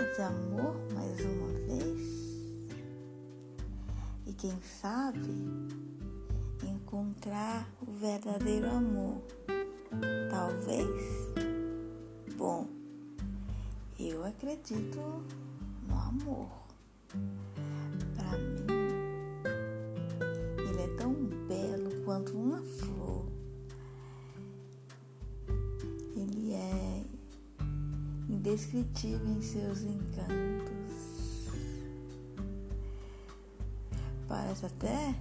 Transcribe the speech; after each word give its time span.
de 0.00 0.22
amor 0.22 0.74
mais 0.94 1.20
uma 1.20 1.52
vez? 1.66 2.00
E 4.26 4.32
quem 4.32 4.58
sabe 4.62 5.20
encontrar 6.64 7.68
o 7.86 7.92
verdadeiro 7.92 8.70
amor? 8.70 9.20
Talvez? 10.30 10.88
Bom, 12.36 12.66
eu 13.98 14.24
acredito 14.24 14.98
no 15.86 15.94
amor. 15.94 16.48
Para 18.16 18.38
mim, 18.38 18.66
ele 20.58 20.82
é 20.82 20.96
tão 20.96 21.12
belo 21.46 22.02
quanto 22.04 22.32
uma 22.38 22.62
flor. 22.62 22.99
Indescritível 28.50 29.28
em 29.28 29.40
seus 29.40 29.82
encantos. 29.82 31.50
Parece 34.26 34.66
até 34.66 35.14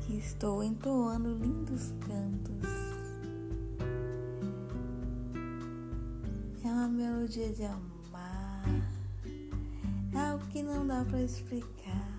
que 0.00 0.14
estou 0.18 0.64
entoando 0.64 1.34
lindos 1.34 1.92
cantos. 2.06 2.68
É 6.64 6.68
uma 6.68 6.88
melodia 6.88 7.52
de 7.52 7.64
amar, 7.64 8.64
é 10.12 10.18
algo 10.18 10.44
que 10.46 10.62
não 10.62 10.86
dá 10.86 11.04
para 11.04 11.22
explicar. 11.22 12.11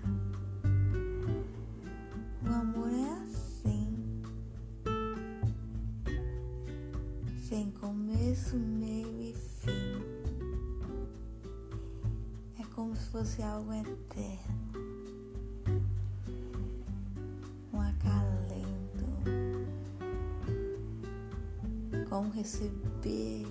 Como 12.74 12.94
se 12.96 13.08
fosse 13.10 13.42
algo 13.42 13.72
eterno. 13.72 14.64
como 22.14 22.30
receber 22.30 23.44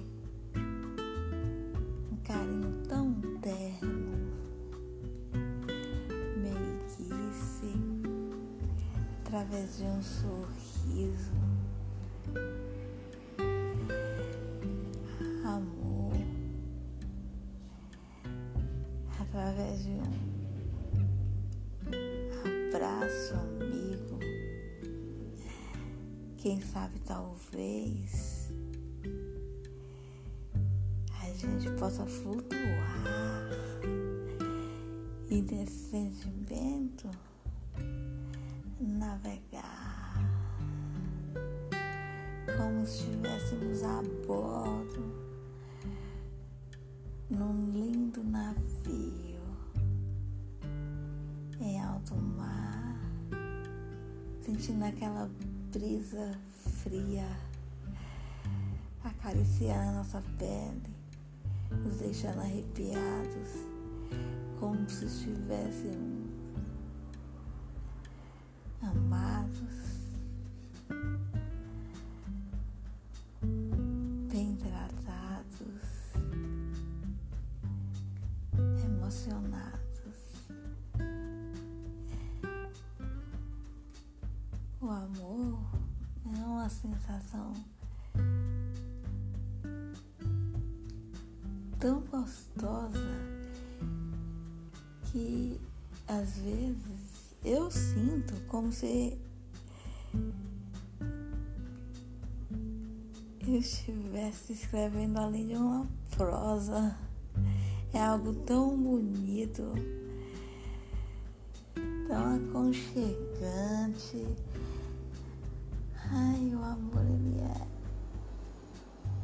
um 0.55 2.15
carinho 2.23 2.81
tão 2.87 3.13
terno, 3.41 4.31
meiguice, 6.37 7.73
através 9.19 9.79
de 9.79 9.83
um 9.83 10.01
sorriso, 10.01 11.33
através 19.53 19.83
de 19.83 19.91
um 19.91 20.01
abraço 22.69 23.35
amigo, 23.35 24.19
quem 26.37 26.59
sabe 26.59 26.99
talvez 27.01 28.33
gente 31.47 31.69
possa 31.71 32.05
flutuar 32.05 33.43
e 35.29 35.41
nesse 35.41 35.89
sentimento 35.89 37.09
navegar 38.79 40.15
como 42.57 42.85
se 42.85 43.03
estivéssemos 43.03 43.83
a 43.83 44.01
bordo 44.25 45.03
num 47.29 47.71
lindo 47.71 48.23
navio 48.23 49.12
alto 52.13 52.21
mar, 52.37 52.95
sentindo 54.41 54.85
aquela 54.85 55.29
brisa 55.71 56.37
fria 56.81 57.27
acariciar 59.03 59.89
a 59.89 59.91
nossa 59.93 60.21
pele 60.37 60.81
nos 61.71 61.97
deixando 61.97 62.39
arrepiados, 62.39 63.67
como 64.59 64.87
se 64.87 65.05
estivéssemos 65.05 66.29
amados, 68.81 70.11
bem 74.31 74.55
tratados, 74.55 76.13
emocionados. 78.85 79.72
O 84.83 84.89
amor 84.89 85.59
é 86.25 86.45
uma 86.45 86.67
sensação 86.67 87.53
tão 91.79 92.01
gostosa 92.01 92.99
que 95.05 95.57
às 96.05 96.37
vezes 96.39 97.33
eu 97.45 97.71
sinto 97.71 98.33
como 98.49 98.73
se 98.73 99.17
eu 103.47 103.57
estivesse 103.57 104.51
escrevendo 104.51 105.17
além 105.17 105.47
de 105.47 105.55
uma 105.55 105.87
prosa. 106.17 106.93
É 107.93 108.01
algo 108.01 108.33
tão 108.33 108.77
bonito, 108.77 109.63
tão 112.09 112.35
aconchegante. 112.35 114.52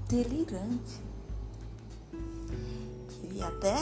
Delirante 0.09 0.99
e 3.31 3.43
até 3.43 3.77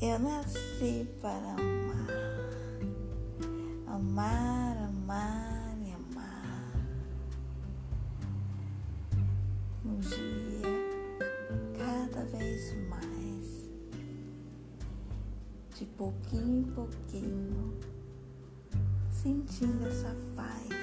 eu 0.00 0.18
nasci 0.18 1.06
para 1.20 1.52
amar, 1.52 2.08
amar, 3.86 4.76
amar 4.78 5.76
e 5.82 5.92
amar. 5.92 6.82
Um 9.84 10.00
dia, 10.00 11.28
cada 11.76 12.24
vez 12.24 12.74
mais, 12.88 13.68
de 15.78 15.84
pouquinho 15.84 16.60
em 16.60 16.72
pouquinho, 16.72 17.78
sentindo 19.10 19.86
essa 19.86 20.16
paz 20.34 20.81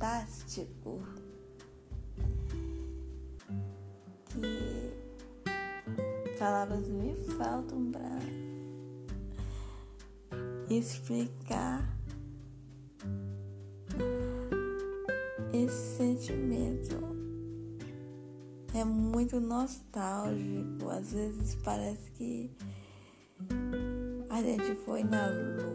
fantástico 0.00 1.02
que 4.30 4.96
palavras 6.38 6.88
me 6.88 7.14
faltam 7.36 7.92
para 7.92 8.18
explicar 10.70 11.86
esse 15.52 15.96
sentimento 15.98 16.96
é 18.72 18.82
muito 18.84 19.38
nostálgico. 19.38 20.88
Às 20.88 21.12
vezes 21.12 21.56
parece 21.56 22.10
que 22.12 22.50
a 24.30 24.42
gente 24.42 24.74
foi 24.86 25.04
na 25.04 25.26
lua 25.26 25.69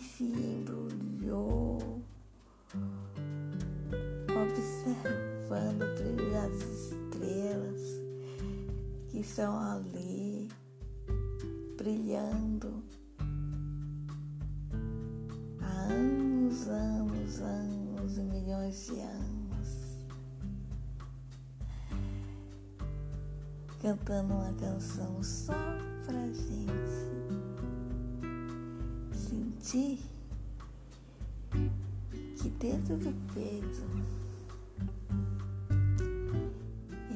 se 0.00 0.24
embrulhou, 0.24 2.02
observando 4.28 5.82
o 5.82 5.94
estrelas 6.62 7.80
que 9.08 9.20
estão 9.20 9.58
ali 9.58 10.48
brilhando. 11.76 12.82
Há 15.60 15.92
anos, 15.92 16.68
anos 16.68 17.40
anos 17.40 18.18
e 18.18 18.22
milhões 18.22 18.86
de 18.86 19.00
anos, 19.00 19.98
cantando 23.82 24.32
uma 24.34 24.52
canção 24.54 25.22
só 25.22 25.52
pra 26.06 26.26
gente 26.26 27.19
sentir 29.30 30.00
que 32.36 32.48
dentro 32.58 32.96
do 32.96 33.12
peito 33.32 33.84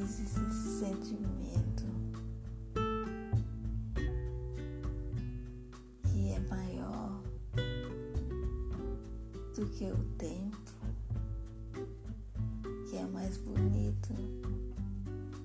existe 0.00 0.38
esse 0.48 0.78
sentimento 0.78 1.84
que 6.04 6.30
é 6.30 6.40
maior 6.48 7.20
do 9.56 9.66
que 9.70 9.86
o 9.86 9.98
tempo, 10.16 10.72
que 12.88 12.96
é 12.96 13.06
mais 13.06 13.36
bonito 13.38 14.12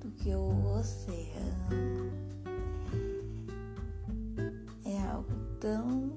do 0.02 0.12
que 0.12 0.36
o 0.36 0.78
oceano. 0.78 2.12
É 4.86 5.02
algo 5.10 5.34
tão 5.60 6.09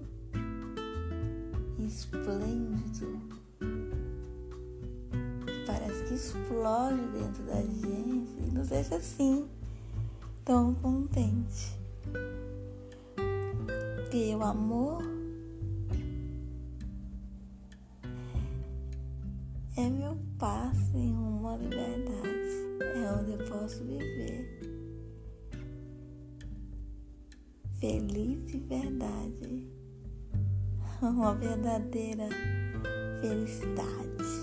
parece 5.72 6.04
que 6.04 6.14
explode 6.14 7.00
dentro 7.12 7.42
da 7.44 7.62
gente 7.62 8.36
e 8.46 8.50
nos 8.52 8.69
deixa 8.69 8.96
assim, 8.96 9.48
tão 10.44 10.74
contente. 10.74 11.78
E 14.12 14.34
o 14.34 14.42
amor 14.42 15.02
é 19.78 19.88
meu 19.88 20.19
passo 20.38 20.94
em 20.94 21.14
uma 21.14 21.56
liberdade, 21.56 22.52
é 22.80 23.12
onde 23.18 23.32
eu 23.32 23.38
posso 23.48 23.82
viver 23.84 24.60
feliz 27.80 28.46
de 28.46 28.58
verdade, 28.58 29.66
uma 31.00 31.34
verdadeira 31.34 32.28
felicidade. 33.22 34.41